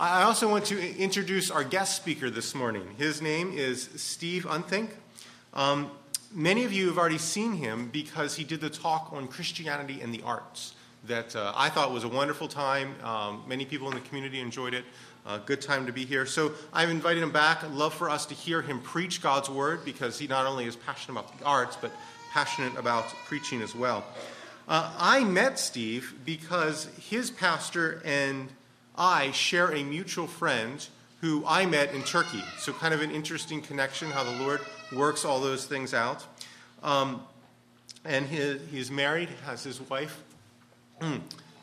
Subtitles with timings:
[0.00, 2.86] I also want to introduce our guest speaker this morning.
[2.98, 4.90] His name is Steve Unthink.
[5.54, 5.90] Um,
[6.32, 10.14] many of you have already seen him because he did the talk on Christianity and
[10.14, 10.76] the arts
[11.08, 12.94] that uh, I thought was a wonderful time.
[13.02, 14.84] Um, many people in the community enjoyed it.
[15.26, 16.26] Uh, good time to be here.
[16.26, 17.64] So I've invited him back.
[17.64, 20.76] I'd love for us to hear him preach God's word because he not only is
[20.76, 21.90] passionate about the arts, but
[22.30, 24.04] passionate about preaching as well.
[24.68, 28.48] Uh, I met Steve because his pastor and
[28.98, 30.86] I share a mutual friend
[31.20, 32.42] who I met in Turkey.
[32.58, 34.60] So, kind of an interesting connection how the Lord
[34.92, 36.26] works all those things out.
[36.82, 37.22] Um,
[38.04, 40.22] and he, he's married, has his wife,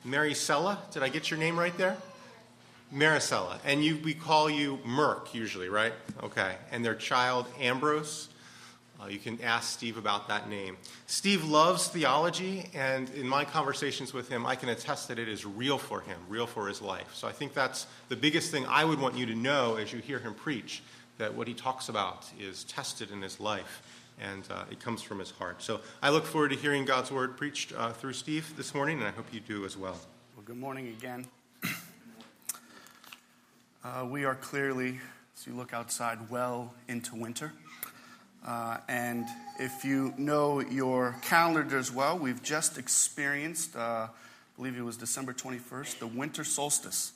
[0.03, 0.79] Mary Sella.
[0.91, 1.97] Did I get your name right there?
[2.93, 3.57] Maricela.
[3.65, 5.93] And you, we call you Merck usually, right?
[6.23, 6.55] Okay.
[6.71, 8.29] And their child, Ambrose.
[9.01, 10.77] Uh, you can ask Steve about that name.
[11.05, 15.45] Steve loves theology, and in my conversations with him, I can attest that it is
[15.45, 17.13] real for him, real for his life.
[17.13, 19.99] So I think that's the biggest thing I would want you to know as you
[19.99, 20.81] hear him preach
[21.17, 23.81] that what he talks about is tested in his life,
[24.21, 25.61] and uh, it comes from his heart.
[25.61, 29.07] So I look forward to hearing God's word preached uh, through Steve this morning, and
[29.07, 29.97] I hope you do as well.
[30.35, 31.27] Well, good morning again.
[33.83, 34.99] Uh, we are clearly,
[35.37, 37.53] as you look outside, well into winter.
[38.45, 39.25] Uh, and
[39.59, 44.09] if you know your calendar as well, we've just experienced, uh, I
[44.55, 47.13] believe it was December 21st, the winter solstice.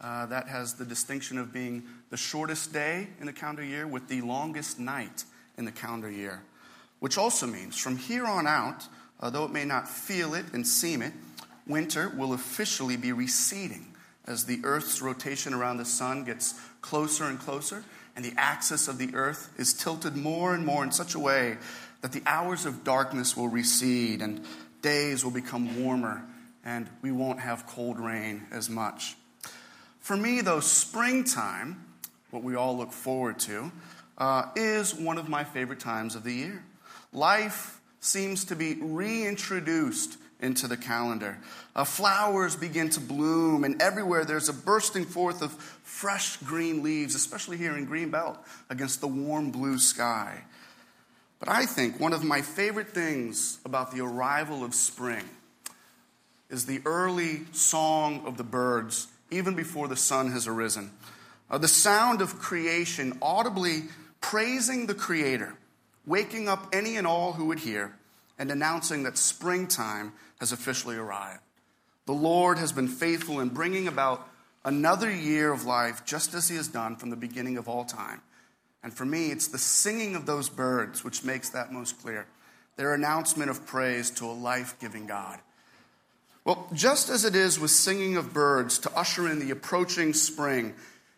[0.00, 4.06] Uh, that has the distinction of being the shortest day in the calendar year with
[4.06, 5.24] the longest night
[5.56, 6.42] in the calendar year.
[7.00, 8.86] Which also means from here on out,
[9.20, 11.12] though it may not feel it and seem it,
[11.66, 13.86] winter will officially be receding
[14.26, 17.82] as the Earth's rotation around the sun gets closer and closer
[18.18, 21.56] and the axis of the earth is tilted more and more in such a way
[22.00, 24.44] that the hours of darkness will recede and
[24.82, 26.24] days will become warmer
[26.64, 29.14] and we won't have cold rain as much.
[30.00, 31.84] For me, though, springtime,
[32.32, 33.70] what we all look forward to,
[34.18, 36.64] uh, is one of my favorite times of the year.
[37.12, 41.38] Life seems to be reintroduced into the calendar.
[41.74, 47.14] Uh, flowers begin to bloom, and everywhere there's a bursting forth of fresh green leaves,
[47.14, 48.38] especially here in Greenbelt
[48.70, 50.44] against the warm blue sky.
[51.40, 55.24] But I think one of my favorite things about the arrival of spring
[56.50, 60.90] is the early song of the birds, even before the sun has arisen.
[61.50, 63.82] Uh, the sound of creation audibly
[64.20, 65.54] praising the Creator,
[66.06, 67.94] waking up any and all who would hear,
[68.38, 71.42] and announcing that springtime has officially arrived.
[72.06, 74.26] The Lord has been faithful in bringing about
[74.64, 78.22] another year of life just as He has done from the beginning of all time.
[78.82, 82.26] And for me, it's the singing of those birds which makes that most clear.
[82.76, 85.40] Their announcement of praise to a life giving God.
[86.44, 90.74] Well, just as it is with singing of birds to usher in the approaching spring,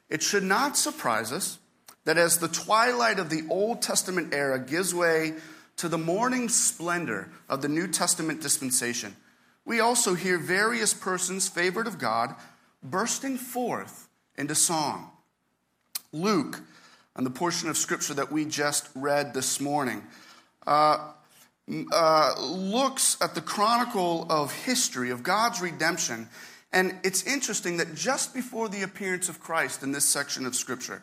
[0.08, 1.58] it should not surprise us
[2.04, 5.34] that as the twilight of the Old Testament era gives way
[5.80, 9.16] to the morning splendor of the New Testament dispensation,
[9.64, 12.34] we also hear various persons favored of God
[12.82, 15.10] bursting forth into song.
[16.12, 16.60] Luke,
[17.16, 20.02] on the portion of scripture that we just read this morning,
[20.66, 21.12] uh,
[21.94, 26.28] uh, looks at the chronicle of history of God's redemption.
[26.74, 31.02] And it's interesting that just before the appearance of Christ in this section of scripture,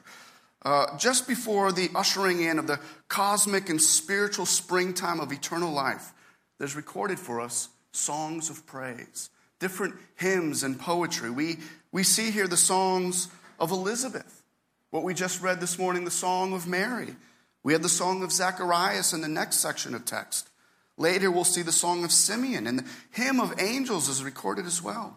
[0.68, 6.12] uh, just before the ushering in of the cosmic and spiritual springtime of eternal life,
[6.58, 9.30] there's recorded for us songs of praise,
[9.60, 11.30] different hymns and poetry.
[11.30, 11.60] We,
[11.94, 13.30] we see here the songs
[13.62, 14.44] of Elizabeth,
[14.90, 17.16] what we just read this morning, the song of Mary.
[17.64, 20.50] We had the song of Zacharias in the next section of text.
[20.98, 24.84] Later, we'll see the song of Simeon, and the hymn of angels is recorded as
[24.84, 25.16] well.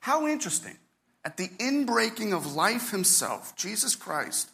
[0.00, 0.76] How interesting
[1.24, 4.50] at the inbreaking of life himself, Jesus Christ,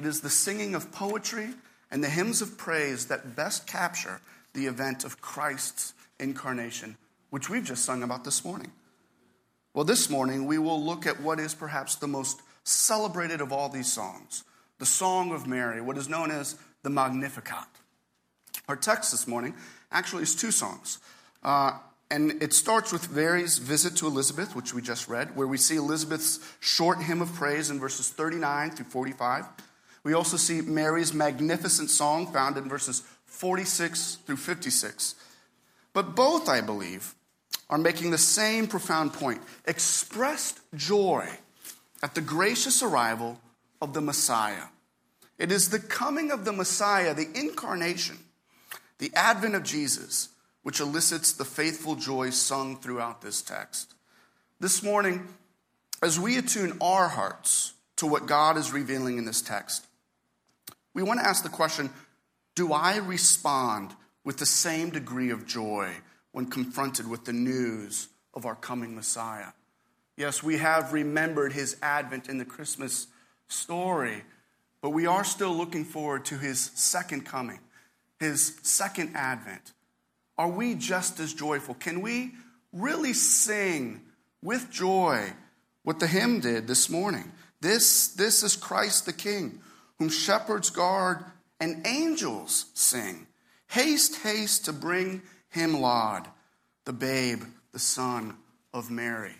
[0.00, 1.50] it is the singing of poetry
[1.90, 4.18] and the hymns of praise that best capture
[4.54, 6.96] the event of Christ's incarnation,
[7.28, 8.72] which we've just sung about this morning.
[9.74, 13.68] Well, this morning we will look at what is perhaps the most celebrated of all
[13.68, 14.42] these songs
[14.78, 17.68] the Song of Mary, what is known as the Magnificat.
[18.68, 19.52] Our text this morning
[19.92, 20.98] actually is two songs.
[21.42, 21.72] Uh,
[22.10, 25.76] and it starts with Mary's visit to Elizabeth, which we just read, where we see
[25.76, 29.44] Elizabeth's short hymn of praise in verses 39 through 45.
[30.02, 35.14] We also see Mary's magnificent song found in verses 46 through 56.
[35.92, 37.14] But both, I believe,
[37.68, 41.28] are making the same profound point expressed joy
[42.02, 43.40] at the gracious arrival
[43.80, 44.64] of the Messiah.
[45.38, 48.18] It is the coming of the Messiah, the incarnation,
[48.98, 50.30] the advent of Jesus
[50.62, 53.94] which elicits the faithful joy sung throughout this text.
[54.58, 55.26] This morning,
[56.02, 59.86] as we attune our hearts to what God is revealing in this text,
[60.94, 61.90] we want to ask the question
[62.54, 63.94] Do I respond
[64.24, 65.90] with the same degree of joy
[66.32, 69.52] when confronted with the news of our coming Messiah?
[70.16, 73.06] Yes, we have remembered his advent in the Christmas
[73.48, 74.22] story,
[74.82, 77.58] but we are still looking forward to his second coming,
[78.18, 79.72] his second advent.
[80.36, 81.74] Are we just as joyful?
[81.74, 82.32] Can we
[82.72, 84.00] really sing
[84.42, 85.32] with joy
[85.82, 87.30] what the hymn did this morning?
[87.60, 89.60] This, this is Christ the King,
[90.00, 91.18] whom shepherds guard
[91.60, 93.26] and angels sing.
[93.68, 95.20] Haste, haste to bring
[95.50, 96.26] him laud,
[96.86, 97.42] the babe,
[97.72, 98.34] the son
[98.72, 99.34] of Mary.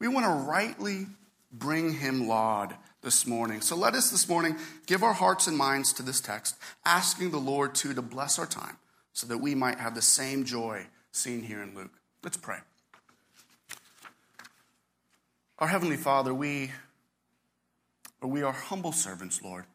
[0.00, 1.06] We want to rightly
[1.52, 3.60] bring him laud this morning.
[3.60, 4.56] So let us this morning
[4.86, 6.56] give our hearts and minds to this text,
[6.86, 8.78] asking the Lord too to bless our time
[9.12, 11.92] so that we might have the same joy seen here in Luke.
[12.24, 12.58] Let's pray.
[15.58, 16.70] Our Heavenly Father, we,
[18.22, 19.66] we are humble servants, Lord,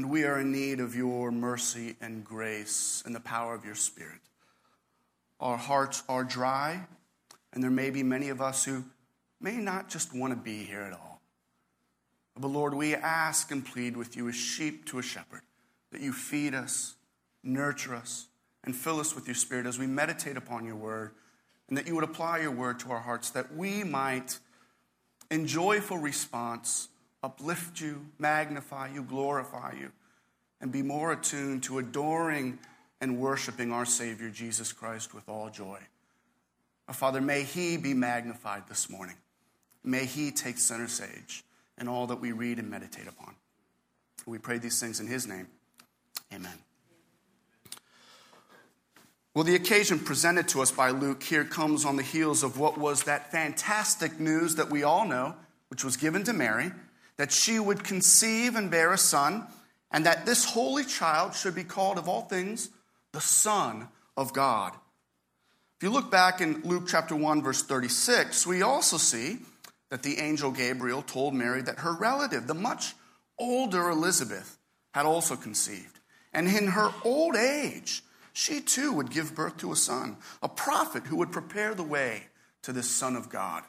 [0.00, 3.74] and we are in need of your mercy and grace and the power of your
[3.74, 4.20] Spirit.
[5.38, 6.86] Our hearts are dry,
[7.52, 8.82] and there may be many of us who
[9.42, 11.20] may not just want to be here at all.
[12.34, 15.42] But Lord, we ask and plead with you as sheep to a shepherd
[15.92, 16.94] that you feed us,
[17.44, 18.28] nurture us,
[18.64, 21.10] and fill us with your Spirit as we meditate upon your word,
[21.68, 24.38] and that you would apply your word to our hearts, that we might,
[25.30, 26.88] in joyful response,
[27.22, 29.92] uplift you, magnify you, glorify you,
[30.60, 32.58] and be more attuned to adoring
[33.00, 35.78] and worshiping our Savior, Jesus Christ, with all joy.
[36.92, 39.16] Father, may He be magnified this morning.
[39.84, 41.44] May He take center stage
[41.78, 43.34] in all that we read and meditate upon.
[44.26, 45.48] We pray these things in His name.
[46.32, 46.58] Amen.
[49.32, 52.76] Well, the occasion presented to us by Luke here comes on the heels of what
[52.76, 55.36] was that fantastic news that we all know,
[55.68, 56.72] which was given to Mary,
[57.20, 59.46] that she would conceive and bear a son,
[59.90, 62.70] and that this holy child should be called, of all things,
[63.12, 63.86] the Son
[64.16, 64.72] of God.
[65.76, 69.36] If you look back in Luke chapter 1, verse 36, we also see
[69.90, 72.94] that the angel Gabriel told Mary that her relative, the much
[73.38, 74.56] older Elizabeth,
[74.94, 76.00] had also conceived.
[76.32, 78.02] And in her old age,
[78.32, 82.22] she too would give birth to a son, a prophet who would prepare the way
[82.62, 83.62] to this Son of God.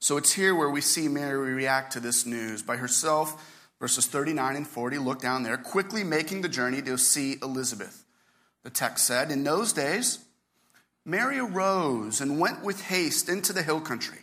[0.00, 4.56] So it's here where we see Mary react to this news by herself, verses 39
[4.56, 4.96] and 40.
[4.96, 8.04] Look down there, quickly making the journey to see Elizabeth.
[8.62, 10.20] The text said, In those days,
[11.04, 14.20] Mary arose and went with haste into the hill country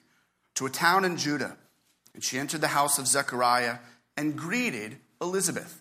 [0.56, 1.56] to a town in Judah.
[2.15, 3.77] And she entered the house of Zechariah
[4.18, 5.79] and greeted Elizabeth.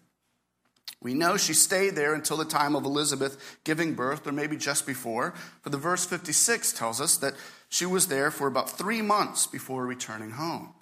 [1.00, 4.86] We know she stayed there until the time of Elizabeth giving birth, or maybe just
[4.86, 5.32] before,
[5.62, 7.34] for the verse 56 tells us that
[7.76, 10.72] she was there for about three months before returning home.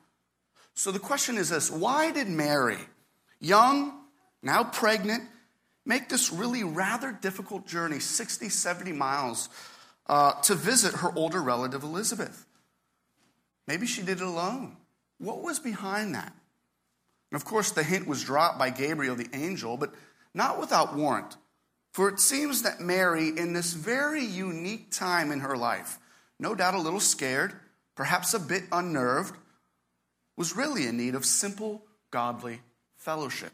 [0.75, 2.79] So the question is this why did Mary,
[3.41, 3.93] young,
[4.43, 5.25] now pregnant,
[5.85, 9.49] make this really rather difficult journey, 60, 70 miles,
[10.07, 12.47] uh, to visit her older relative Elizabeth?
[13.67, 14.77] Maybe she did it alone.
[15.19, 16.33] What was behind that?
[17.33, 19.93] And of course, the hint was dropped by Gabriel, the angel, but
[20.33, 21.37] not without warrant.
[21.91, 25.99] For it seems that Mary, in this very unique time in her life,
[26.39, 27.53] no doubt a little scared,
[27.95, 29.35] perhaps a bit unnerved,
[30.37, 32.61] was really in need of simple, godly
[32.97, 33.53] fellowship.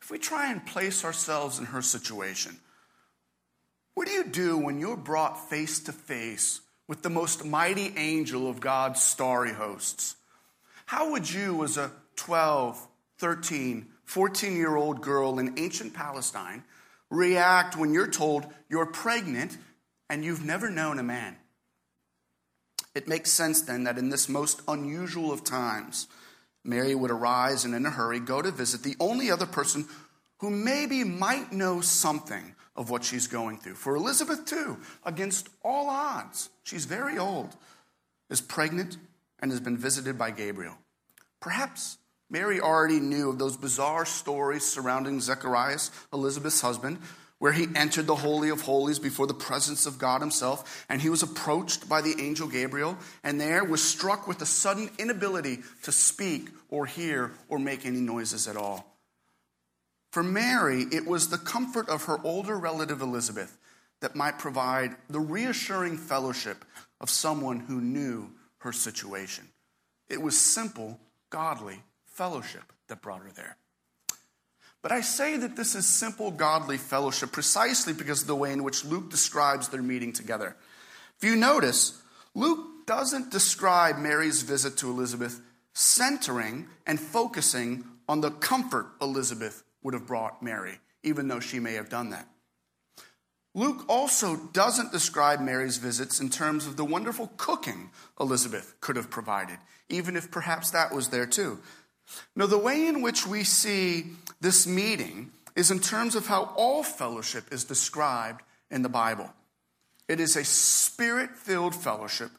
[0.00, 2.58] If we try and place ourselves in her situation,
[3.94, 8.48] what do you do when you're brought face to face with the most mighty angel
[8.48, 10.16] of God's starry hosts?
[10.86, 16.64] How would you, as a 12, 13, 14 year old girl in ancient Palestine
[17.08, 19.56] react when you're told you're pregnant
[20.12, 21.38] and you've never known a man?
[22.94, 26.06] It makes sense then that in this most unusual of times,
[26.62, 29.86] Mary would arise and in a hurry go to visit the only other person
[30.40, 33.74] who maybe might know something of what she's going through.
[33.74, 37.56] For Elizabeth, too, against all odds, she's very old,
[38.28, 38.98] is pregnant
[39.40, 40.76] and has been visited by Gabriel.
[41.40, 41.96] Perhaps
[42.28, 46.98] Mary already knew of those bizarre stories surrounding Zacharias, Elizabeth's husband,
[47.42, 51.08] where he entered the Holy of Holies before the presence of God Himself, and he
[51.08, 55.90] was approached by the angel Gabriel, and there was struck with a sudden inability to
[55.90, 58.96] speak or hear or make any noises at all.
[60.12, 63.58] For Mary, it was the comfort of her older relative Elizabeth
[64.02, 66.64] that might provide the reassuring fellowship
[67.00, 69.48] of someone who knew her situation.
[70.08, 73.56] It was simple, godly fellowship that brought her there.
[74.82, 78.64] But I say that this is simple godly fellowship precisely because of the way in
[78.64, 80.56] which Luke describes their meeting together.
[81.16, 82.02] If you notice,
[82.34, 85.40] Luke doesn't describe Mary's visit to Elizabeth
[85.72, 91.74] centering and focusing on the comfort Elizabeth would have brought Mary, even though she may
[91.74, 92.28] have done that.
[93.54, 99.10] Luke also doesn't describe Mary's visits in terms of the wonderful cooking Elizabeth could have
[99.10, 99.58] provided,
[99.88, 101.58] even if perhaps that was there too.
[102.34, 104.06] No, the way in which we see
[104.40, 109.30] this meeting is in terms of how all fellowship is described in the Bible.
[110.08, 112.30] It is a spirit filled fellowship,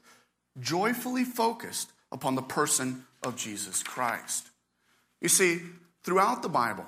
[0.59, 4.49] joyfully focused upon the person of Jesus Christ.
[5.21, 5.61] You see,
[6.03, 6.85] throughout the Bible,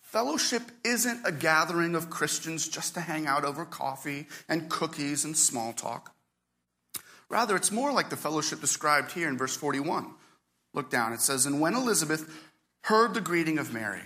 [0.00, 5.36] fellowship isn't a gathering of Christians just to hang out over coffee and cookies and
[5.36, 6.14] small talk.
[7.28, 10.06] Rather, it's more like the fellowship described here in verse 41.
[10.78, 11.12] Look down.
[11.12, 12.32] It says, And when Elizabeth
[12.82, 14.02] heard the greeting of Mary,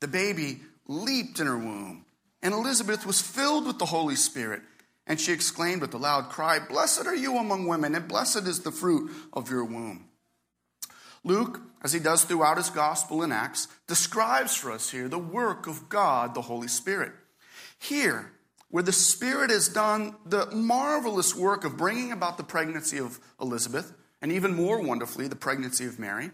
[0.00, 0.58] the baby
[0.88, 2.04] leaped in her womb,
[2.42, 4.60] and Elizabeth was filled with the Holy Spirit.
[5.06, 8.60] And she exclaimed with a loud cry, Blessed are you among women, and blessed is
[8.60, 10.08] the fruit of your womb.
[11.22, 15.68] Luke, as he does throughout his gospel in Acts, describes for us here the work
[15.68, 17.12] of God, the Holy Spirit.
[17.78, 18.32] Here,
[18.68, 23.92] where the Spirit has done the marvelous work of bringing about the pregnancy of Elizabeth,
[24.24, 26.30] and even more wonderfully, the pregnancy of Mary,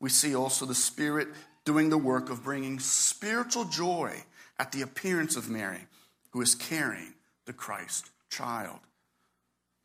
[0.00, 1.28] we see also the Spirit
[1.64, 4.24] doing the work of bringing spiritual joy
[4.58, 5.86] at the appearance of Mary,
[6.30, 7.14] who is carrying
[7.46, 8.80] the Christ child.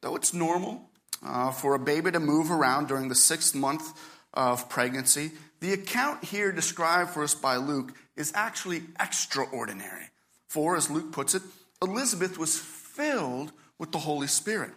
[0.02, 0.90] Though it's normal
[1.24, 4.02] uh, for a baby to move around during the sixth month
[4.34, 5.30] of pregnancy,
[5.60, 10.10] the account here described for us by Luke is actually extraordinary.
[10.48, 11.44] For, as Luke puts it,
[11.84, 14.72] Elizabeth was filled with the Holy Spirit.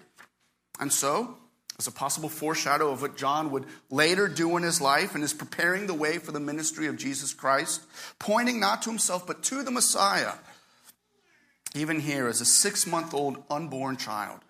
[0.78, 1.38] And so,
[1.78, 5.34] as a possible foreshadow of what John would later do in his life and is
[5.34, 7.82] preparing the way for the ministry of Jesus Christ,
[8.18, 10.32] pointing not to himself but to the Messiah.
[11.74, 14.40] Even here, as a six month old unborn child,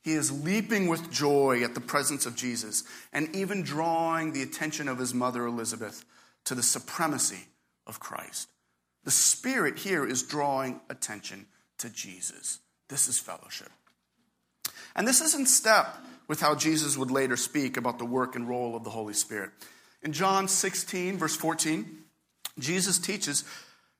[0.00, 4.88] he is leaping with joy at the presence of Jesus and even drawing the attention
[4.88, 6.04] of his mother Elizabeth
[6.44, 7.48] to the supremacy
[7.86, 8.48] of Christ.
[9.04, 11.46] The Spirit here is drawing attention
[11.78, 12.60] to Jesus.
[12.88, 13.70] This is fellowship.
[14.94, 15.96] And this is in step
[16.28, 19.50] with how Jesus would later speak about the work and role of the Holy Spirit.
[20.02, 22.04] In John 16, verse 14,
[22.58, 23.44] Jesus teaches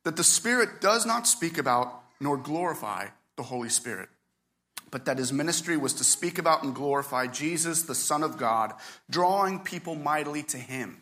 [0.04, 3.06] that the Spirit does not speak about nor glorify
[3.36, 4.08] the Holy Spirit,
[4.90, 8.74] but that his ministry was to speak about and glorify Jesus, the Son of God,
[9.10, 11.00] drawing people mightily to him.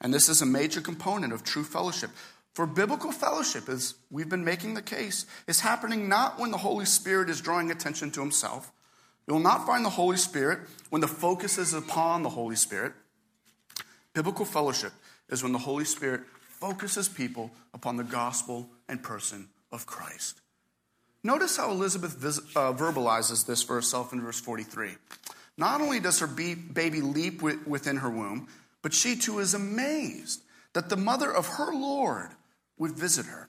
[0.00, 2.10] And this is a major component of true fellowship.
[2.54, 6.84] For biblical fellowship, as we've been making the case, is happening not when the Holy
[6.84, 8.72] Spirit is drawing attention to himself,
[9.30, 10.58] you will not find the Holy Spirit
[10.88, 12.94] when the focus is upon the Holy Spirit.
[14.12, 14.92] Biblical fellowship
[15.28, 20.40] is when the Holy Spirit focuses people upon the gospel and person of Christ.
[21.22, 22.16] Notice how Elizabeth
[22.56, 24.96] uh, verbalizes this for herself in verse 43.
[25.56, 28.48] Not only does her baby leap within her womb,
[28.82, 32.30] but she too is amazed that the mother of her Lord
[32.78, 33.48] would visit her.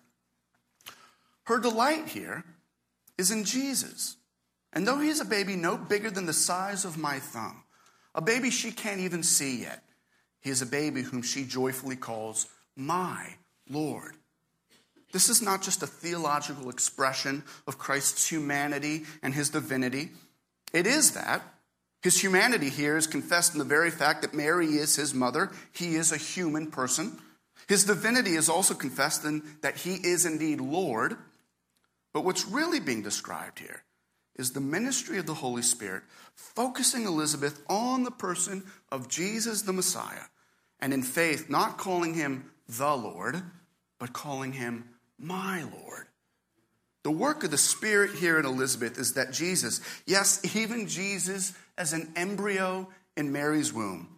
[1.45, 2.43] Her delight here
[3.17, 4.17] is in Jesus.
[4.73, 7.63] And though he's a baby no bigger than the size of my thumb,
[8.15, 9.83] a baby she can't even see yet,
[10.39, 13.35] he is a baby whom she joyfully calls my
[13.69, 14.15] Lord.
[15.11, 20.11] This is not just a theological expression of Christ's humanity and his divinity.
[20.73, 21.41] It is that.
[22.01, 25.51] His humanity here is confessed in the very fact that Mary is his mother.
[25.71, 27.19] He is a human person.
[27.67, 31.17] His divinity is also confessed in that he is indeed Lord.
[32.13, 33.83] But what's really being described here
[34.41, 36.03] is the ministry of the Holy Spirit,
[36.35, 40.25] focusing Elizabeth on the person of Jesus the Messiah,
[40.79, 43.41] and in faith, not calling him the Lord,
[43.99, 46.07] but calling him my Lord.
[47.03, 51.93] The work of the Spirit here in Elizabeth is that Jesus, yes, even Jesus as
[51.93, 54.17] an embryo in Mary's womb,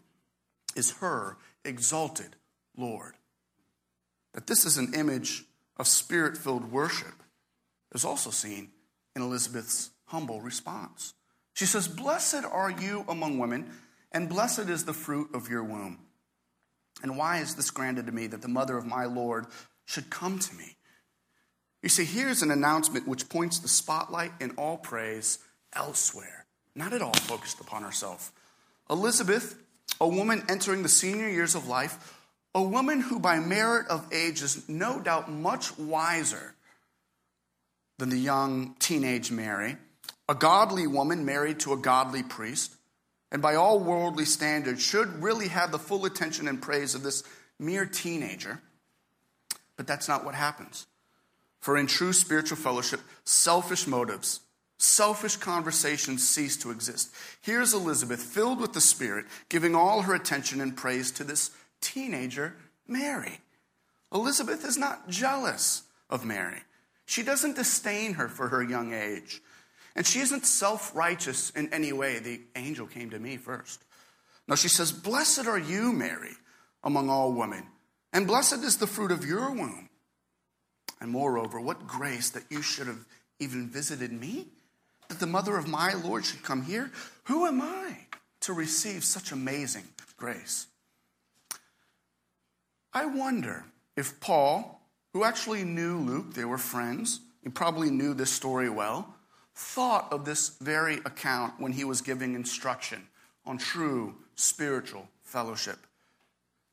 [0.75, 2.36] is her exalted
[2.77, 3.13] Lord.
[4.34, 5.44] That this is an image
[5.77, 7.24] of spirit filled worship
[7.94, 8.70] is also seen
[9.15, 11.15] in Elizabeth's humble response.
[11.55, 13.72] She says, Blessed are you among women,
[14.12, 15.98] and blessed is the fruit of your womb.
[17.01, 19.48] And why is this granted to me that the mother of my Lord
[19.86, 20.77] should come to me?
[21.82, 25.39] You see, here's an announcement which points the spotlight in all praise
[25.75, 28.32] elsewhere, not at all focused upon herself.
[28.91, 29.55] Elizabeth,
[30.00, 32.22] a woman entering the senior years of life,
[32.53, 36.53] a woman who by merit of age is no doubt much wiser
[37.98, 39.75] than the young teenage Mary,
[40.30, 42.75] a godly woman married to a godly priest,
[43.32, 47.24] and by all worldly standards, should really have the full attention and praise of this
[47.60, 48.62] mere teenager.
[49.75, 50.86] But that's not what happens.
[51.60, 54.42] For in true spiritual fellowship, selfish motives
[54.84, 57.10] Selfish conversations cease to exist.
[57.42, 62.58] Here's Elizabeth, filled with the Spirit, giving all her attention and praise to this teenager,
[62.86, 63.39] Mary.
[64.13, 66.63] Elizabeth is not jealous of Mary.
[67.06, 69.42] She doesn't disdain her for her young age.
[69.96, 72.20] And she isn't self righteous in any way.
[72.20, 73.84] The angel came to me first.
[74.48, 76.34] Now she says, Blessed are you, Mary,
[76.84, 77.64] among all women,
[78.12, 79.90] and blessed is the fruit of your womb.
[81.00, 83.06] And moreover, what grace that you should have
[83.40, 84.48] even visited me?
[85.10, 86.92] That the mother of my Lord should come here?
[87.26, 87.98] Who am I
[88.42, 89.84] to receive such amazing
[90.18, 90.68] grace?
[92.94, 93.66] I wonder
[93.98, 94.82] if Paul,
[95.12, 99.14] who actually knew Luke, they were friends, he probably knew this story well,
[99.55, 103.07] thought of this very account when he was giving instruction
[103.45, 105.77] on true spiritual fellowship.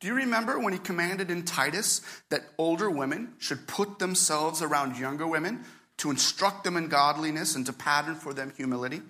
[0.01, 4.97] Do you remember when he commanded in Titus that older women should put themselves around
[4.97, 5.65] younger women
[5.99, 9.03] to instruct them in godliness and to pattern for them humility?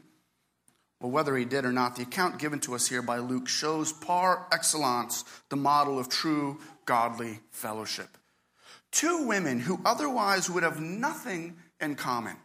[1.00, 3.92] Well, whether he did or not, the account given to us here by Luke shows
[3.92, 8.18] par excellence the model of true godly fellowship.
[8.90, 12.36] Two women who otherwise would have nothing in common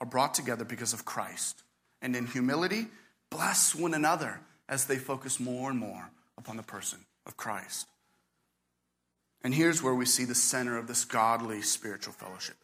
[0.00, 1.62] are brought together because of Christ.
[2.00, 2.86] And in humility,
[3.30, 7.88] bless one another as they focus more and more upon the person of Christ.
[9.42, 12.56] And here's where we see the center of this godly spiritual fellowship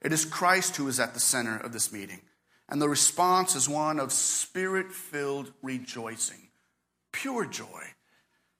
[0.00, 2.20] it is Christ who is at the center of this meeting.
[2.68, 6.50] And the response is one of spirit filled rejoicing,
[7.12, 7.82] pure joy.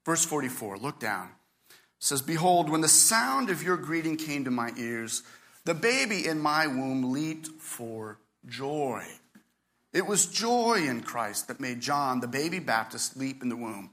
[0.04, 1.28] Verse 44, look down.
[1.68, 5.22] It says, Behold, when the sound of your greeting came to my ears,
[5.68, 9.04] the baby in my womb leaped for joy.
[9.92, 13.90] It was joy in Christ that made John, the baby Baptist, leap in the womb.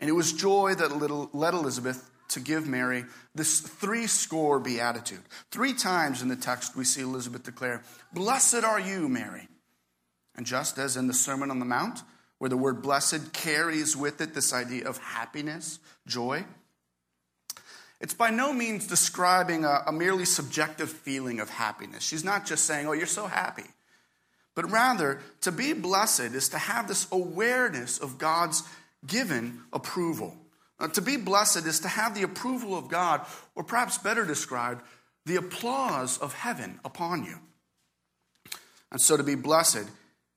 [0.00, 3.04] And it was joy that led Elizabeth to give Mary
[3.34, 5.20] this three score beatitude.
[5.50, 7.82] Three times in the text, we see Elizabeth declare,
[8.14, 9.48] Blessed are you, Mary.
[10.34, 12.04] And just as in the Sermon on the Mount,
[12.38, 16.46] where the word blessed carries with it this idea of happiness, joy,
[18.02, 22.02] it's by no means describing a, a merely subjective feeling of happiness.
[22.02, 23.64] She's not just saying, Oh, you're so happy.
[24.54, 28.64] But rather, to be blessed is to have this awareness of God's
[29.06, 30.36] given approval.
[30.78, 34.82] Uh, to be blessed is to have the approval of God, or perhaps better described,
[35.24, 37.38] the applause of heaven upon you.
[38.90, 39.86] And so to be blessed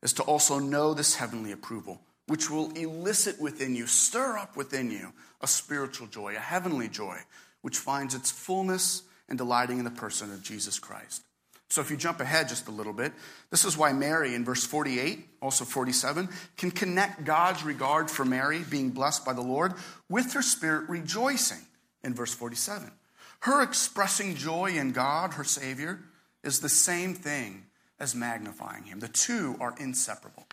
[0.04, 4.92] is to also know this heavenly approval, which will elicit within you, stir up within
[4.92, 7.18] you a spiritual joy, a heavenly joy,
[7.66, 11.24] which finds its fullness and delighting in the person of Jesus Christ.
[11.68, 13.12] So if you jump ahead just a little bit,
[13.50, 18.62] this is why Mary in verse 48, also 47, can connect God's regard for Mary
[18.70, 19.74] being blessed by the Lord
[20.10, 21.66] with her spirit rejoicing
[22.04, 22.92] in verse 47.
[23.40, 26.02] Her expressing joy in God, her Savior,
[26.44, 27.66] is the same thing
[28.00, 29.00] as magnifying Him.
[29.00, 30.46] The two are inseparable.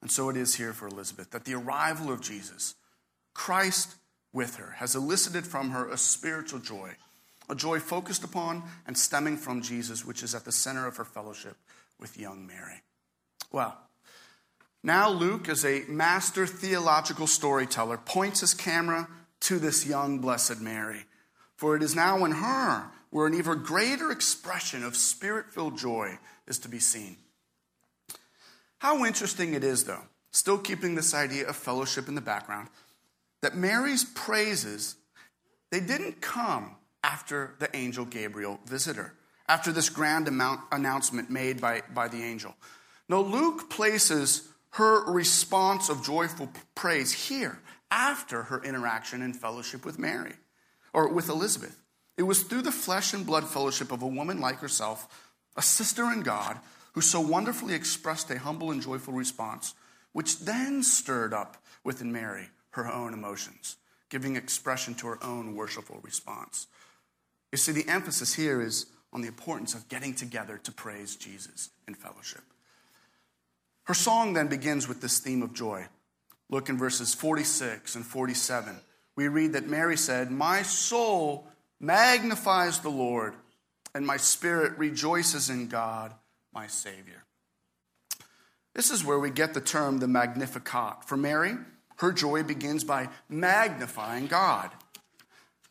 [0.00, 2.76] And so it is here for Elizabeth that the arrival of Jesus,
[3.34, 3.96] Christ
[4.32, 6.94] with her, has elicited from her a spiritual joy
[7.48, 11.04] a joy focused upon and stemming from Jesus, which is at the center of her
[11.04, 11.56] fellowship
[11.98, 12.82] with young Mary.
[13.50, 13.76] Well,
[14.82, 19.08] now Luke, as a master theological storyteller, points his camera
[19.40, 21.04] to this young blessed Mary.
[21.56, 26.18] For it is now in her where an even greater expression of spirit filled joy
[26.46, 27.16] is to be seen.
[28.78, 32.68] How interesting it is, though, still keeping this idea of fellowship in the background,
[33.42, 34.96] that Mary's praises,
[35.70, 39.14] they didn't come after the angel Gabriel visitor,
[39.48, 42.54] after this grand amount, announcement made by, by the angel.
[43.08, 47.58] Now, Luke places her response of joyful praise here
[47.90, 50.34] after her interaction and fellowship with Mary
[50.92, 51.80] or with Elizabeth.
[52.16, 56.12] It was through the flesh and blood fellowship of a woman like herself, a sister
[56.12, 56.58] in God,
[56.92, 59.74] who so wonderfully expressed a humble and joyful response,
[60.12, 62.48] which then stirred up within Mary
[62.78, 63.76] her own emotions,
[64.08, 66.66] giving expression to her own worshipful response.
[67.52, 71.70] You see, the emphasis here is on the importance of getting together to praise Jesus
[71.86, 72.42] in fellowship.
[73.84, 75.86] Her song then begins with this theme of joy.
[76.50, 78.76] Look in verses 46 and 47.
[79.16, 81.46] We read that Mary said, My soul
[81.80, 83.34] magnifies the Lord,
[83.94, 86.12] and my spirit rejoices in God,
[86.52, 87.24] my Savior.
[88.74, 91.04] This is where we get the term the Magnificat.
[91.04, 91.56] For Mary,
[91.98, 94.70] her joy begins by magnifying God.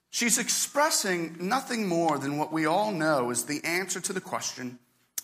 [0.10, 4.80] She's expressing nothing more than what we all know is the answer to the question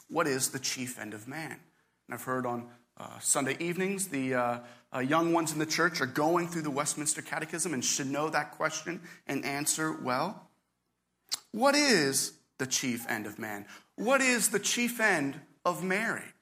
[0.10, 1.52] what is the chief end of man?
[2.08, 4.60] And I've heard on uh, Sunday evenings the uh,
[4.94, 8.30] uh, young ones in the church are going through the Westminster Catechism and should know
[8.30, 10.50] that question and answer well.
[11.52, 13.66] What is the chief end of man?
[13.96, 16.34] What is the chief end of Mary?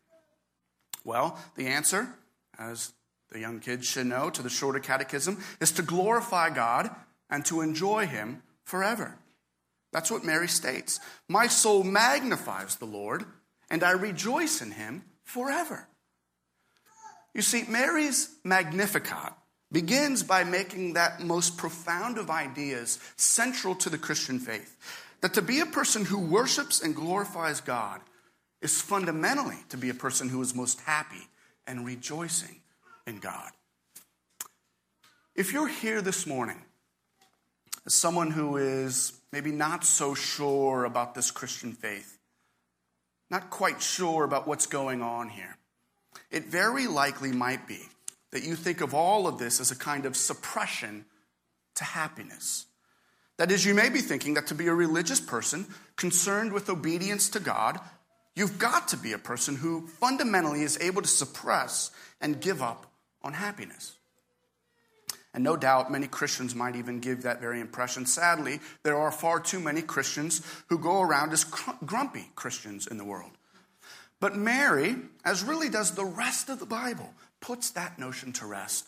[1.05, 2.09] Well, the answer,
[2.59, 2.91] as
[3.31, 6.89] the young kids should know, to the shorter catechism, is to glorify God
[7.29, 9.17] and to enjoy Him forever.
[9.93, 10.99] That's what Mary states.
[11.27, 13.25] My soul magnifies the Lord,
[13.69, 15.87] and I rejoice in Him forever.
[17.33, 19.33] You see, Mary's Magnificat
[19.71, 24.77] begins by making that most profound of ideas central to the Christian faith
[25.21, 28.01] that to be a person who worships and glorifies God
[28.61, 31.27] is fundamentally to be a person who is most happy
[31.65, 32.60] and rejoicing
[33.05, 33.51] in God.
[35.35, 36.57] If you're here this morning
[37.85, 42.19] as someone who is maybe not so sure about this Christian faith,
[43.29, 45.57] not quite sure about what's going on here,
[46.29, 47.79] it very likely might be
[48.31, 51.05] that you think of all of this as a kind of suppression
[51.75, 52.65] to happiness.
[53.37, 57.29] That is, you may be thinking that to be a religious person concerned with obedience
[57.29, 57.79] to God,
[58.35, 62.90] you've got to be a person who fundamentally is able to suppress and give up
[63.23, 63.95] on happiness.
[65.33, 68.05] And no doubt many Christians might even give that very impression.
[68.05, 71.45] Sadly, there are far too many Christians who go around as
[71.85, 73.31] grumpy Christians in the world.
[74.19, 78.87] But Mary, as really does the rest of the Bible, puts that notion to rest.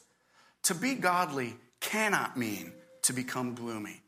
[0.64, 4.02] To be godly cannot mean to become gloomy.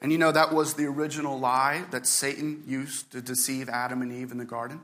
[0.00, 4.12] And you know, that was the original lie that Satan used to deceive Adam and
[4.12, 4.80] Eve in the garden.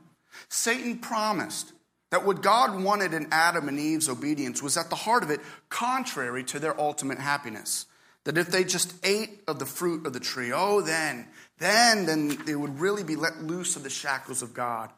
[0.49, 1.71] Satan promised
[2.15, 5.41] that what God wanted in Adam and Eve's obedience was at the heart of it
[5.67, 7.87] contrary to their ultimate happiness.
[8.23, 11.27] That if they just ate of the fruit of the tree, oh, then,
[11.59, 14.91] then, then they would really be let loose of the shackles of God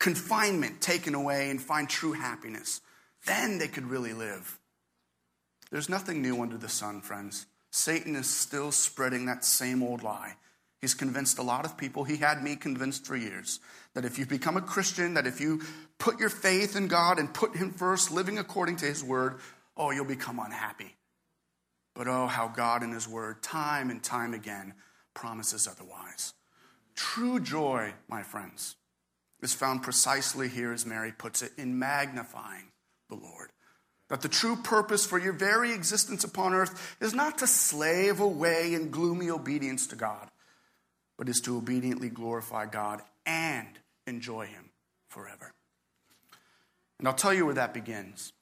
[0.00, 2.80] confinement taken away and find true happiness.
[3.24, 4.58] Then they could really live.
[5.70, 7.46] There's nothing new under the sun, friends.
[7.70, 10.34] Satan is still spreading that same old lie.
[10.80, 13.60] He's convinced a lot of people, he had me convinced for years,
[13.98, 15.60] that if you become a Christian, that if you
[15.98, 19.40] put your faith in God and put Him first, living according to His word,
[19.76, 20.94] oh, you'll become unhappy.
[21.96, 24.74] But oh, how God in His word, time and time again,
[25.14, 26.32] promises otherwise.
[26.94, 28.76] True joy, my friends,
[29.42, 32.70] is found precisely here, as Mary puts it, in magnifying
[33.08, 33.50] the Lord.
[34.10, 38.74] That the true purpose for your very existence upon earth is not to slave away
[38.74, 40.30] in gloomy obedience to God,
[41.16, 43.66] but is to obediently glorify God and
[44.08, 44.70] enjoy Him
[45.08, 45.52] forever.
[46.98, 48.32] And I'll tell you where that begins.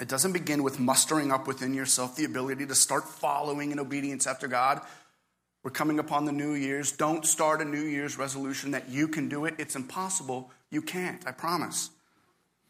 [0.00, 4.26] It doesn't begin with mustering up within yourself the ability to start following in obedience
[4.26, 4.80] after God.
[5.64, 6.92] We're coming upon the New Year's.
[6.92, 9.54] Don't start a New Year's resolution that you can do it.
[9.58, 10.50] It's impossible.
[10.70, 11.90] You can't, I promise.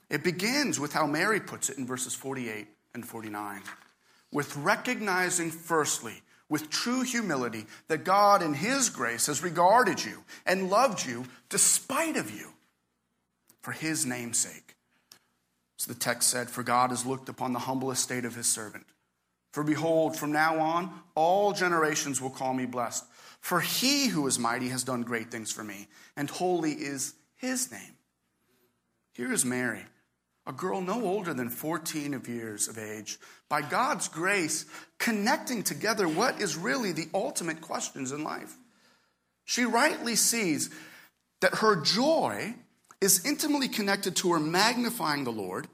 [0.08, 3.62] It begins with how Mary puts it in verses 48 and 49
[4.32, 10.70] with recognizing, firstly, with true humility, that God in His grace has regarded you and
[10.70, 12.48] loved you despite of you
[13.62, 14.76] for His name's sake.
[15.76, 18.86] So the text said, For God has looked upon the humble estate of His servant.
[19.52, 23.04] For behold, from now on, all generations will call me blessed.
[23.40, 27.70] For he who is mighty has done great things for me, and holy is his
[27.70, 27.96] name.
[29.14, 29.84] Here is Mary,
[30.48, 33.18] a girl no older than 14 of years of age,
[33.50, 34.64] by God's grace,
[34.98, 38.56] connecting together what is really the ultimate questions in life.
[39.44, 40.70] She rightly sees
[41.40, 42.54] that her joy
[43.00, 45.68] is intimately connected to her magnifying the Lord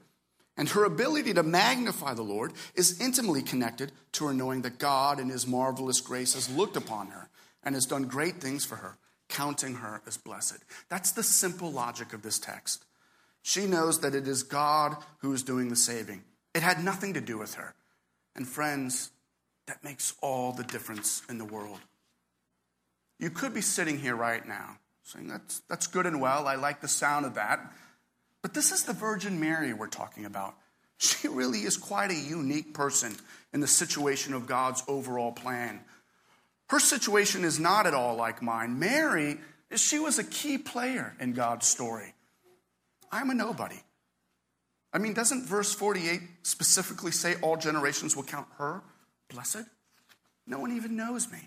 [0.57, 5.19] and her ability to magnify the Lord is intimately connected to her knowing that God,
[5.19, 7.29] in His marvelous grace, has looked upon her
[7.63, 10.59] and has done great things for her, counting her as blessed.
[10.89, 12.85] That's the simple logic of this text.
[13.47, 16.23] She knows that it is God who is doing the saving,
[16.55, 17.75] it had nothing to do with her.
[18.35, 19.11] And friends,
[19.67, 21.79] that makes all the difference in the world.
[23.19, 26.47] You could be sitting here right now saying, That's, that's good and well.
[26.47, 27.71] I like the sound of that.
[28.41, 30.55] But this is the Virgin Mary we're talking about.
[30.97, 33.13] She really is quite a unique person
[33.53, 35.81] in the situation of God's overall plan.
[36.69, 38.79] Her situation is not at all like mine.
[38.79, 39.39] Mary,
[39.75, 42.15] she was a key player in God's story.
[43.11, 43.79] I'm a nobody.
[44.93, 48.81] I mean, doesn't verse 48 specifically say all generations will count her
[49.29, 49.65] blessed?
[50.47, 51.39] No one even knows me.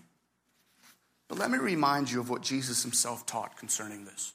[1.27, 4.33] But let me remind you of what Jesus himself taught concerning this.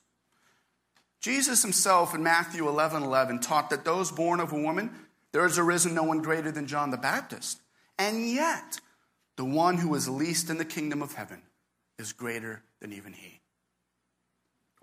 [1.20, 4.90] Jesus himself in Matthew 11 11 taught that those born of a woman,
[5.32, 7.60] there has arisen no one greater than John the Baptist.
[7.98, 8.80] And yet,
[9.36, 11.42] the one who is least in the kingdom of heaven
[11.98, 13.40] is greater than even he.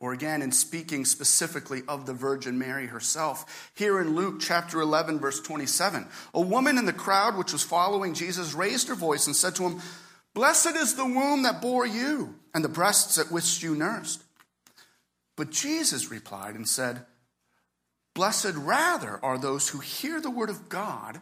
[0.02, 5.20] Or again, in speaking specifically of the Virgin Mary herself, here in Luke chapter 11,
[5.20, 9.36] verse 27, a woman in the crowd which was following Jesus raised her voice and
[9.36, 9.80] said to him,
[10.34, 14.24] Blessed is the womb that bore you and the breasts at which you nursed.
[15.38, 17.06] But Jesus replied and said,
[18.16, 21.22] Blessed rather are those who hear the word of God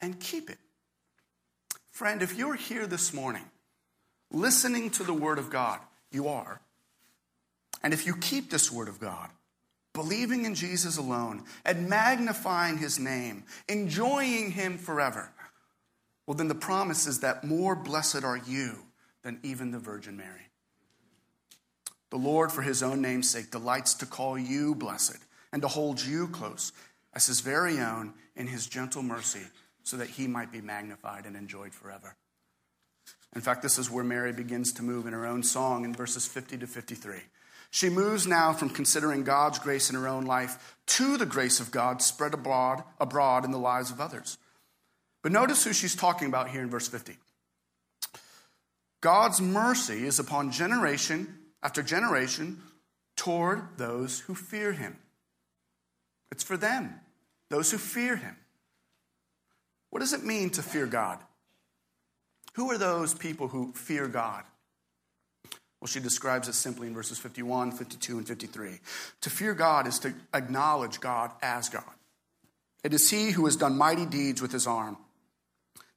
[0.00, 0.58] and keep it.
[1.90, 3.44] Friend, if you're here this morning
[4.30, 5.80] listening to the word of God,
[6.12, 6.60] you are.
[7.84, 9.28] And if you keep this word of God,
[9.92, 15.30] believing in Jesus alone, and magnifying his name, enjoying him forever,
[16.26, 18.78] well, then the promise is that more blessed are you
[19.22, 20.48] than even the Virgin Mary.
[22.10, 25.18] The Lord, for his own name's sake, delights to call you blessed
[25.52, 26.72] and to hold you close
[27.12, 29.42] as his very own in his gentle mercy,
[29.82, 32.16] so that he might be magnified and enjoyed forever.
[33.34, 36.26] In fact, this is where Mary begins to move in her own song in verses
[36.26, 37.18] 50 to 53.
[37.74, 41.72] She moves now from considering God's grace in her own life to the grace of
[41.72, 44.38] God spread abroad, abroad in the lives of others.
[45.24, 47.16] But notice who she's talking about here in verse 50.
[49.00, 52.62] God's mercy is upon generation after generation
[53.16, 54.96] toward those who fear him.
[56.30, 57.00] It's for them,
[57.50, 58.36] those who fear him.
[59.90, 61.18] What does it mean to fear God?
[62.52, 64.44] Who are those people who fear God?
[65.84, 68.80] Well, she describes it simply in verses 51, 52, and 53.
[69.20, 71.84] To fear God is to acknowledge God as God.
[72.82, 74.96] It is He who has done mighty deeds with His arm.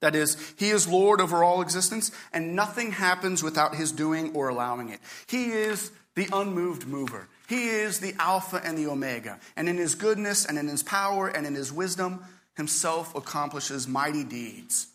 [0.01, 4.49] That is, He is Lord over all existence, and nothing happens without His doing or
[4.49, 4.99] allowing it.
[5.29, 7.29] He is the unmoved mover.
[7.47, 9.39] He is the Alpha and the Omega.
[9.55, 12.25] And in his goodness and in his power and in his wisdom,
[12.57, 14.87] himself accomplishes mighty deeds.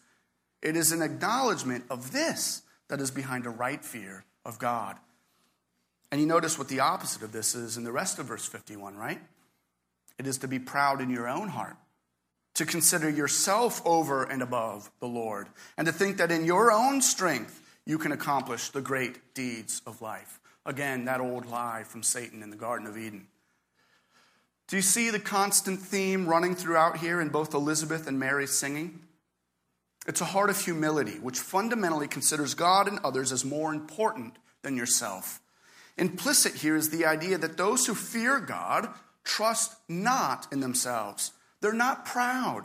[0.60, 4.96] It is an acknowledgement of this that is behind a right fear of God.
[6.10, 8.96] And you notice what the opposite of this is in the rest of verse 51,
[8.96, 9.20] right?
[10.18, 11.76] It is to be proud in your own heart,
[12.54, 17.00] to consider yourself over and above the Lord, and to think that in your own
[17.00, 20.38] strength you can accomplish the great deeds of life.
[20.64, 23.26] Again, that old lie from Satan in the Garden of Eden.
[24.68, 29.00] Do you see the constant theme running throughout here in both Elizabeth and Mary's singing?
[30.06, 34.76] It's a heart of humility, which fundamentally considers God and others as more important than
[34.76, 35.40] yourself.
[35.96, 38.88] Implicit here is the idea that those who fear God
[39.24, 41.32] trust not in themselves.
[41.60, 42.64] They're not proud,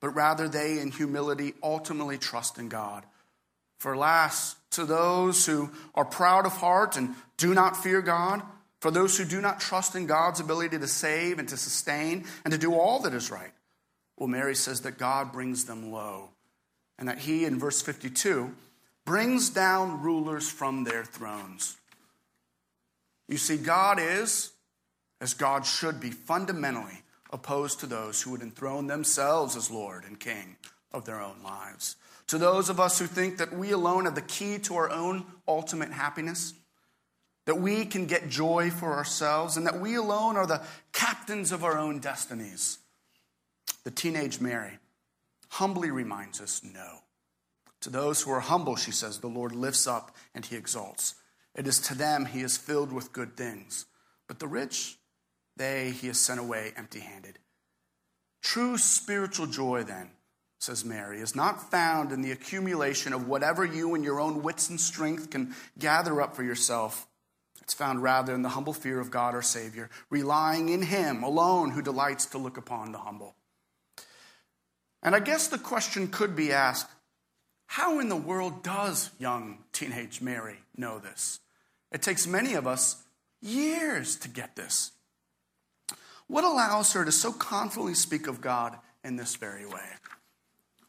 [0.00, 3.04] but rather they, in humility, ultimately trust in God.
[3.78, 8.42] For alas, to those who are proud of heart and do not fear God,
[8.80, 12.52] for those who do not trust in God's ability to save and to sustain and
[12.52, 13.52] to do all that is right.
[14.16, 16.30] Well, Mary says that God brings them low,
[16.98, 18.54] and that He, in verse 52,
[19.04, 21.76] brings down rulers from their thrones.
[23.28, 24.50] You see, God is,
[25.20, 30.18] as God should be, fundamentally opposed to those who would enthrone themselves as Lord and
[30.18, 30.56] King
[30.92, 31.96] of their own lives.
[32.28, 35.24] To those of us who think that we alone have the key to our own
[35.46, 36.54] ultimate happiness,
[37.44, 41.62] that we can get joy for ourselves, and that we alone are the captains of
[41.62, 42.78] our own destinies.
[43.84, 44.78] The teenage Mary
[45.56, 46.98] humbly reminds us no.
[47.80, 51.14] To those who are humble, she says, the Lord lifts up and he exalts.
[51.54, 53.86] It is to them he is filled with good things.
[54.28, 54.98] But the rich,
[55.56, 57.38] they he has sent away empty handed.
[58.42, 60.10] True spiritual joy, then,
[60.58, 64.68] says Mary, is not found in the accumulation of whatever you and your own wits
[64.68, 67.06] and strength can gather up for yourself.
[67.62, 71.70] It's found rather in the humble fear of God our Savior, relying in Him alone
[71.70, 73.34] who delights to look upon the humble.
[75.06, 76.90] And I guess the question could be asked
[77.66, 81.40] how in the world does young teenage Mary know this?
[81.92, 83.04] It takes many of us
[83.40, 84.90] years to get this.
[86.26, 89.88] What allows her to so confidently speak of God in this very way?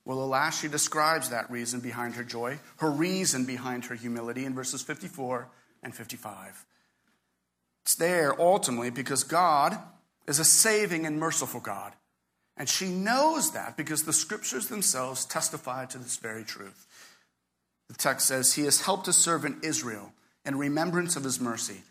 [0.03, 4.55] Well, alas, she describes that reason behind her joy, her reason behind her humility in
[4.55, 5.47] verses 54
[5.83, 6.65] and 55.
[7.83, 9.77] It's there ultimately because God
[10.27, 11.93] is a saving and merciful God.
[12.57, 16.87] And she knows that because the scriptures themselves testify to this very truth.
[17.87, 20.11] The text says, He has helped his servant Israel
[20.45, 21.81] in remembrance of his mercy,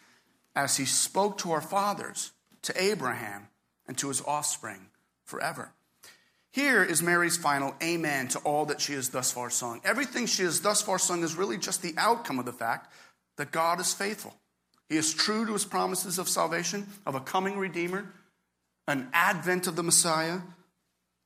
[0.55, 3.49] as he spoke to our fathers, to Abraham,
[3.87, 4.89] and to his offspring
[5.25, 5.71] forever.
[6.51, 9.81] Here is Mary's final amen to all that she has thus far sung.
[9.85, 12.91] Everything she has thus far sung is really just the outcome of the fact
[13.37, 14.35] that God is faithful.
[14.89, 18.07] He is true to his promises of salvation, of a coming Redeemer,
[18.89, 20.39] an advent of the Messiah,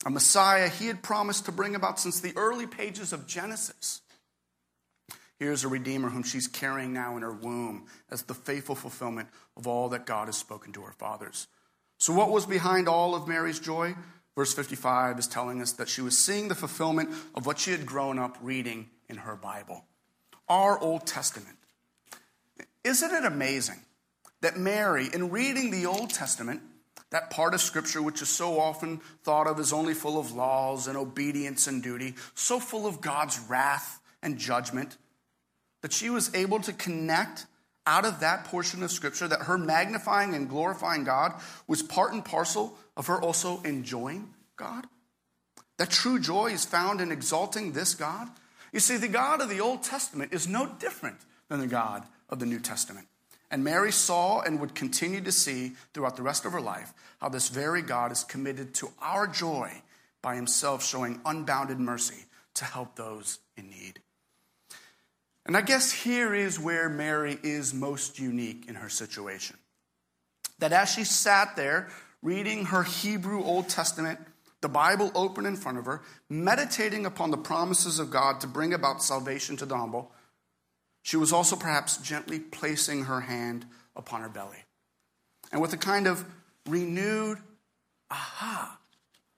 [0.04, 4.00] a Messiah he had promised to bring about since the early pages of Genesis.
[5.38, 9.66] Here's a Redeemer whom she's carrying now in her womb as the faithful fulfillment of
[9.66, 11.46] all that God has spoken to her fathers.
[11.98, 13.94] So, what was behind all of Mary's joy?
[14.36, 17.84] Verse 55 is telling us that she was seeing the fulfillment of what she had
[17.84, 19.84] grown up reading in her Bible,
[20.48, 21.56] our Old Testament.
[22.84, 23.80] Isn't it amazing
[24.40, 26.62] that Mary, in reading the Old Testament,
[27.10, 30.86] that part of Scripture which is so often thought of as only full of laws
[30.86, 34.96] and obedience and duty, so full of God's wrath and judgment,
[35.82, 37.46] that she was able to connect
[37.86, 41.34] out of that portion of Scripture that her magnifying and glorifying God
[41.66, 44.86] was part and parcel of her also enjoying God?
[45.78, 48.28] That true joy is found in exalting this God?
[48.72, 51.16] You see, the God of the Old Testament is no different
[51.48, 53.08] than the God of the New Testament.
[53.50, 57.28] And Mary saw and would continue to see throughout the rest of her life how
[57.28, 59.82] this very God is committed to our joy
[60.22, 64.00] by himself showing unbounded mercy to help those in need.
[65.46, 69.56] And I guess here is where Mary is most unique in her situation.
[70.58, 71.88] That as she sat there
[72.22, 74.20] reading her Hebrew Old Testament,
[74.60, 78.74] the Bible open in front of her, meditating upon the promises of God to bring
[78.74, 80.12] about salvation to the humble,
[81.02, 84.64] she was also perhaps gently placing her hand upon her belly.
[85.52, 86.24] And with a kind of
[86.68, 87.38] renewed
[88.10, 88.78] aha,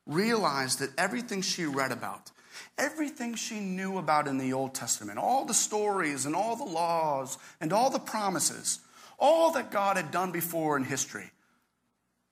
[0.07, 2.31] realized that everything she read about,
[2.77, 7.39] everything she knew about in the Old Testament, all the stories and all the laws
[7.61, 8.81] and all the promises,
[9.19, 11.31] all that God had done before in history,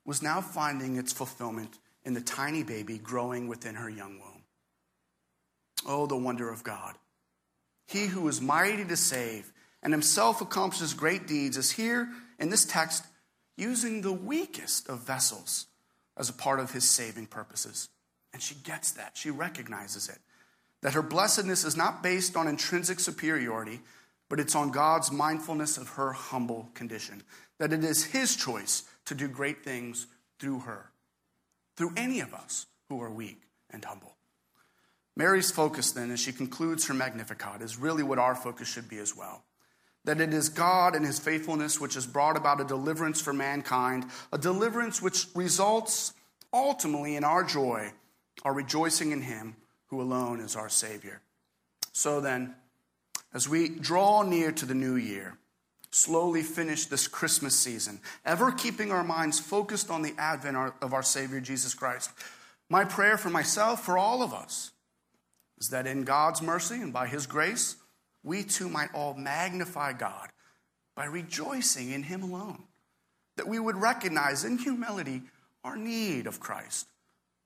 [0.04, 4.42] was now finding its fulfillment in the tiny baby growing within her young womb.
[5.86, 6.94] Oh, the wonder of God.
[7.90, 12.64] He who is mighty to save and himself accomplishes great deeds is here in this
[12.64, 13.04] text
[13.56, 15.66] using the weakest of vessels
[16.16, 17.88] as a part of his saving purposes.
[18.32, 19.16] And she gets that.
[19.16, 20.18] She recognizes it.
[20.82, 23.80] That her blessedness is not based on intrinsic superiority,
[24.28, 27.24] but it's on God's mindfulness of her humble condition.
[27.58, 30.06] That it is his choice to do great things
[30.38, 30.92] through her,
[31.76, 34.14] through any of us who are weak and humble.
[35.16, 38.98] Mary's focus, then, as she concludes her Magnificat, is really what our focus should be
[38.98, 39.44] as well.
[40.04, 44.06] That it is God and His faithfulness which has brought about a deliverance for mankind,
[44.32, 46.14] a deliverance which results
[46.52, 47.92] ultimately in our joy,
[48.44, 51.20] our rejoicing in Him who alone is our Savior.
[51.92, 52.54] So then,
[53.34, 55.36] as we draw near to the new year,
[55.90, 61.02] slowly finish this Christmas season, ever keeping our minds focused on the advent of our
[61.02, 62.10] Savior Jesus Christ,
[62.68, 64.70] my prayer for myself, for all of us,
[65.60, 67.76] is that in God's mercy and by His grace,
[68.22, 70.30] we too might all magnify God
[70.96, 72.64] by rejoicing in Him alone.
[73.36, 75.22] That we would recognize in humility
[75.64, 76.86] our need of Christ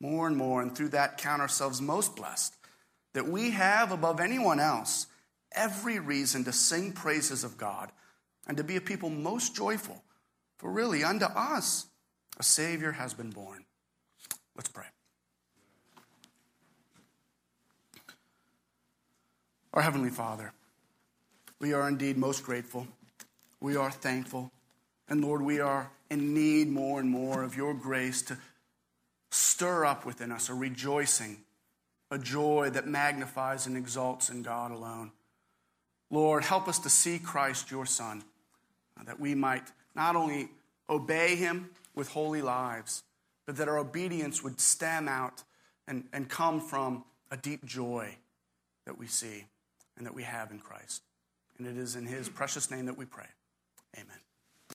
[0.01, 2.55] more and more, and through that count ourselves most blessed.
[3.15, 5.07] That we have, above anyone else,
[5.53, 7.91] every reason to sing praises of God
[8.47, 10.03] and to be a people most joyful.
[10.59, 11.87] For really, unto us,
[12.39, 13.65] a Savior has been born.
[14.57, 14.87] Let's pray.
[19.75, 20.53] Our Heavenly Father,
[21.59, 22.87] we are indeed most grateful.
[23.61, 24.53] We are thankful.
[25.09, 28.39] And Lord, we are in need more and more of your grace to
[29.33, 31.39] stir up within us a rejoicing,
[32.09, 35.11] a joy that magnifies and exalts in God alone.
[36.09, 38.23] Lord, help us to see Christ, your Son,
[39.05, 40.51] that we might not only
[40.89, 43.03] obey him with holy lives,
[43.45, 45.43] but that our obedience would stem out
[45.89, 48.15] and, and come from a deep joy
[48.87, 49.47] that we see
[49.97, 51.03] and that we have in Christ.
[51.59, 53.29] And it is in his precious name that we pray.
[53.97, 54.19] Amen.